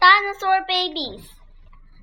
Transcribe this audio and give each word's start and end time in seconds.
Dinosaur 0.00 0.64
babies. 0.66 1.28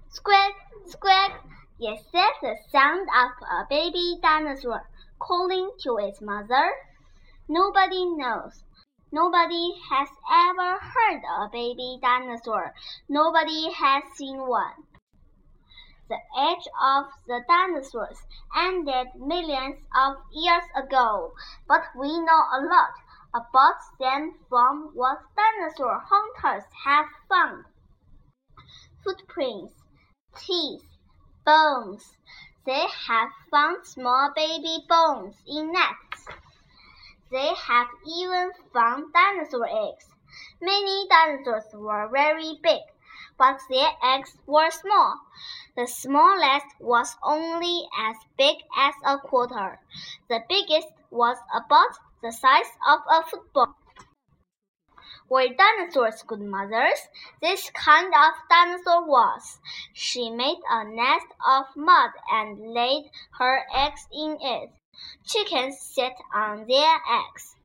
Squeak, 0.10 0.54
squeak. 0.86 1.32
Yes, 1.80 2.04
that's 2.14 2.40
the 2.42 2.56
sound 2.70 3.08
of 3.10 3.32
a 3.50 3.66
baby 3.68 4.20
dinosaur 4.22 4.88
calling 5.18 5.72
to 5.80 5.98
its 5.98 6.22
mother. 6.22 6.76
Nobody 7.50 8.06
knows. 8.06 8.64
Nobody 9.12 9.74
has 9.90 10.10
ever 10.32 10.78
heard 10.78 11.24
a 11.40 11.50
baby 11.52 11.98
dinosaur. 12.00 12.76
Nobody 13.10 13.72
has 13.72 14.04
seen 14.16 14.46
one. 14.48 14.86
The 16.08 16.20
age 16.40 16.68
of 16.80 17.06
the 17.26 17.42
dinosaurs 17.50 18.22
ended 18.56 19.08
millions 19.16 19.78
of 19.96 20.18
years 20.32 20.66
ago, 20.76 21.34
but 21.68 21.82
we 21.96 22.20
know 22.20 22.44
a 22.54 22.62
lot 22.62 22.94
about 23.34 23.82
them 24.00 24.36
from 24.50 24.92
what 24.94 25.18
dinosaur 25.36 26.04
hunters 26.08 26.66
have 26.86 27.08
found 27.28 27.66
footprints, 29.04 29.74
teeth, 30.36 30.86
bones. 31.46 32.16
They 32.66 32.86
have 33.08 33.30
found 33.50 33.86
small 33.86 34.32
baby 34.36 34.86
bones 34.90 35.36
in 35.48 35.72
nests. 35.72 36.28
They 37.32 37.54
have 37.54 37.88
even 38.06 38.52
found 38.74 39.14
dinosaur 39.14 39.68
eggs. 39.68 40.10
Many 40.62 41.08
dinosaurs 41.10 41.66
were 41.74 42.08
very 42.08 42.60
big, 42.64 42.82
but 43.38 43.60
their 43.70 43.92
eggs 44.04 44.38
were 44.46 44.72
small. 44.72 45.20
The 45.76 45.88
smallest 45.88 46.66
was 46.80 47.16
only 47.22 47.88
as 47.98 48.18
big 48.38 48.58
as 48.76 48.96
a 49.06 49.18
quarter. 49.20 49.80
The 50.28 50.44
biggest 50.50 50.88
was 51.12 51.38
about 51.54 51.98
the 52.22 52.32
size 52.32 52.72
of 52.88 53.02
a 53.10 53.24
football. 53.24 53.76
Were 55.30 55.48
dinosaurs 55.48 56.24
good 56.24 56.42
mothers? 56.42 57.08
This 57.42 57.70
kind 57.72 58.14
of 58.14 58.34
dinosaur 58.50 59.06
was. 59.06 59.60
She 59.94 60.30
made 60.30 60.60
a 60.70 60.84
nest 60.84 61.28
of 61.46 61.66
mud 61.76 62.12
and 62.32 62.74
laid 62.74 63.12
her 63.40 63.66
eggs 63.74 64.08
in 64.12 64.38
it. 64.42 64.72
Chickens 65.26 65.80
sit 65.80 66.14
on 66.34 66.68
their 66.68 67.02
eggs. 67.10 67.56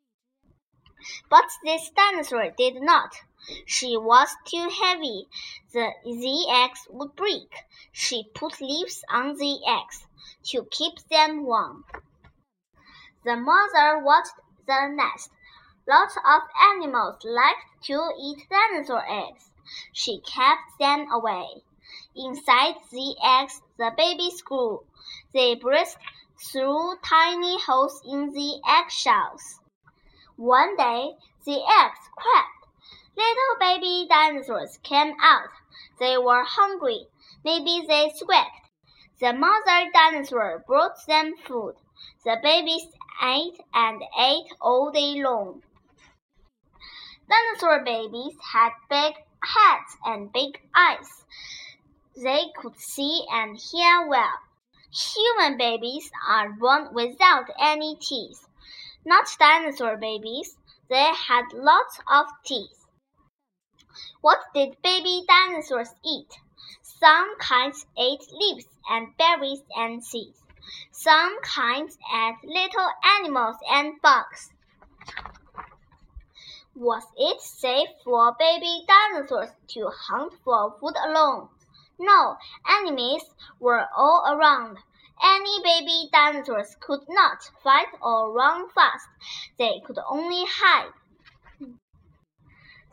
But 1.28 1.50
this 1.64 1.90
dinosaur 1.90 2.50
did 2.50 2.82
not. 2.82 3.14
She 3.66 3.96
was 3.96 4.36
too 4.44 4.68
heavy. 4.68 5.28
The, 5.72 5.92
the 6.04 6.46
eggs 6.48 6.86
would 6.90 7.16
break. 7.16 7.52
She 7.90 8.30
put 8.34 8.60
leaves 8.60 9.02
on 9.08 9.36
the 9.36 9.58
eggs 9.66 10.06
to 10.50 10.64
keep 10.70 10.98
them 11.08 11.44
warm. 11.44 11.84
The 13.24 13.36
mother 13.36 13.98
watched 13.98 14.34
the 14.66 14.88
nest. 14.88 15.30
Lots 15.88 16.16
of 16.16 16.42
animals 16.61 17.25
liked 17.25 17.83
to 17.86 18.12
eat 18.16 18.48
dinosaur 18.48 19.05
eggs. 19.08 19.50
She 19.92 20.20
kept 20.20 20.78
them 20.78 21.11
away. 21.11 21.64
Inside 22.14 22.77
the 22.92 23.16
eggs, 23.20 23.61
the 23.78 23.92
babies 23.97 24.42
grew. 24.42 24.86
They 25.34 25.56
burst 25.56 25.98
through 26.41 26.98
tiny 27.05 27.61
holes 27.61 28.00
in 28.06 28.33
the 28.33 28.61
eggshells. 28.64 29.61
One 30.36 30.77
day, 30.77 31.16
the 31.44 31.61
eggs 31.64 32.08
cracked. 32.17 32.67
Little 33.17 33.58
baby 33.58 34.06
dinosaurs 34.08 34.78
came 34.84 35.14
out. 35.20 35.50
They 35.98 36.17
were 36.17 36.44
hungry. 36.44 37.08
Maybe 37.44 37.84
they 37.86 38.12
squeaked. 38.14 38.70
The 39.19 39.33
mother 39.33 39.91
dinosaur 39.92 40.64
brought 40.64 41.05
them 41.06 41.36
food. 41.36 41.74
The 42.24 42.39
babies 42.41 42.86
ate 43.20 43.61
and 43.74 44.02
ate 44.17 44.52
all 44.61 44.92
day 44.92 45.20
long. 45.22 45.62
Dinosaur 47.33 47.83
babies 47.83 48.36
had 48.52 48.72
big 48.91 49.14
heads 49.42 49.97
and 50.05 50.30
big 50.34 50.61
eyes. 50.75 51.25
They 52.14 52.52
could 52.55 52.77
see 52.78 53.24
and 53.33 53.56
hear 53.56 54.06
well. 54.06 54.39
Human 54.92 55.56
babies 55.56 56.11
are 56.28 56.50
born 56.50 56.92
without 56.92 57.47
any 57.58 57.96
teeth. 57.96 58.46
Not 59.06 59.34
dinosaur 59.39 59.96
babies. 59.96 60.58
They 60.90 61.11
had 61.14 61.45
lots 61.55 62.01
of 62.06 62.27
teeth. 62.45 62.84
What 64.20 64.40
did 64.55 64.83
baby 64.83 65.24
dinosaurs 65.27 65.95
eat? 66.05 66.29
Some 66.83 67.39
kinds 67.39 67.86
ate 67.96 68.30
leaves 68.30 68.67
and 68.90 69.17
berries 69.17 69.62
and 69.74 70.05
seeds. 70.05 70.42
Some 70.90 71.40
kinds 71.40 71.96
ate 72.14 72.45
little 72.45 72.90
animals 73.02 73.56
and 73.70 73.95
bugs. 74.02 74.51
Was 76.74 77.05
it 77.18 77.40
safe 77.40 77.90
for 78.02 78.34
baby 78.38 78.86
dinosaurs 78.88 79.50
to 79.68 79.90
hunt 79.90 80.33
for 80.42 80.74
food 80.80 80.94
alone? 81.05 81.50
No, 81.98 82.36
enemies 82.66 83.22
were 83.60 83.86
all 83.94 84.24
around. 84.27 84.78
Any 85.22 85.62
baby 85.62 86.08
dinosaurs 86.11 86.74
could 86.80 87.02
not 87.08 87.42
fight 87.62 87.88
or 88.00 88.32
run 88.32 88.70
fast. 88.70 89.06
They 89.58 89.80
could 89.84 89.98
only 90.08 90.44
hide. 90.46 90.92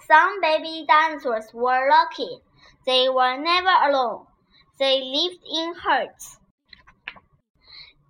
Some 0.06 0.42
baby 0.42 0.86
dinosaurs 0.86 1.54
were 1.54 1.90
lucky. 1.90 2.42
They 2.86 3.08
were 3.08 3.38
never 3.38 3.74
alone. 3.90 4.28
They 4.78 5.02
lived 5.02 5.44
in 5.50 5.74
herds. 5.76 6.38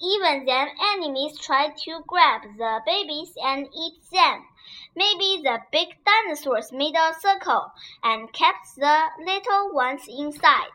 Even 0.01 0.45
then, 0.45 0.69
enemies 0.93 1.37
tried 1.37 1.77
to 1.77 2.01
grab 2.07 2.41
the 2.57 2.81
babies 2.85 3.33
and 3.43 3.67
eat 3.67 4.01
them. 4.11 4.47
Maybe 4.95 5.41
the 5.43 5.61
big 5.71 5.89
dinosaurs 6.05 6.71
made 6.71 6.95
a 6.95 7.13
circle 7.19 7.71
and 8.03 8.31
kept 8.33 8.75
the 8.75 9.09
little 9.19 9.73
ones 9.73 10.07
inside. 10.07 10.71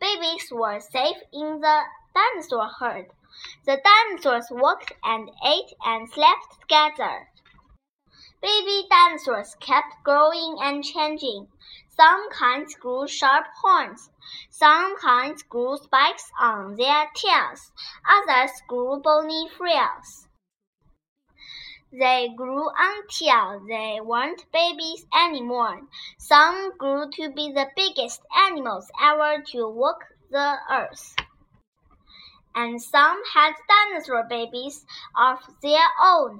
Babies 0.00 0.50
were 0.50 0.80
safe 0.80 1.18
in 1.32 1.60
the 1.60 1.82
dinosaur 2.14 2.68
herd. 2.78 3.10
The 3.66 3.80
dinosaurs 3.84 4.48
walked 4.50 4.92
and 5.04 5.30
ate 5.44 5.72
and 5.84 6.10
slept 6.10 6.60
together. 6.60 7.28
Baby 8.40 8.86
dinosaurs 8.90 9.54
kept 9.60 10.02
growing 10.02 10.56
and 10.62 10.82
changing. 10.82 11.48
Some 11.90 12.30
kinds 12.30 12.74
grew 12.74 13.06
sharp 13.06 13.46
horns. 13.60 14.10
Some 14.48 14.96
kinds 14.96 15.42
grew 15.42 15.76
spikes 15.76 16.32
on 16.40 16.76
their 16.76 17.10
tails. 17.14 17.70
Others 18.08 18.62
grew 18.66 19.00
bony 19.04 19.48
frills. 19.50 20.26
They 21.92 22.28
grew 22.36 22.70
until 22.78 23.66
they 23.66 24.00
weren't 24.00 24.44
babies 24.52 25.06
anymore. 25.12 25.80
Some 26.18 26.76
grew 26.78 27.10
to 27.10 27.30
be 27.32 27.50
the 27.50 27.68
biggest 27.74 28.22
animals 28.46 28.88
ever 29.02 29.42
to 29.48 29.68
walk 29.68 30.04
the 30.30 30.56
earth. 30.70 31.16
And 32.54 32.80
some 32.80 33.20
had 33.34 33.54
dinosaur 33.68 34.24
babies 34.28 34.84
of 35.16 35.40
their 35.62 35.88
own. 36.00 36.38